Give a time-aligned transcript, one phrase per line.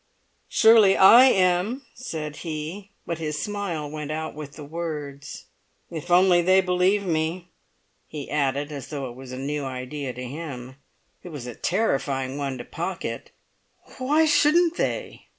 [0.49, 5.45] "Surely I am," said he; but his smile went out with the words.
[5.91, 7.49] "If only they believe me!"
[8.07, 10.77] he added as though it was a new idea to him.
[11.21, 13.29] It was a terrifying one to Pocket.
[13.99, 15.27] "Why shouldn't they?"